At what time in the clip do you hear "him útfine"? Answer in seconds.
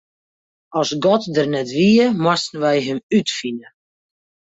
2.87-3.67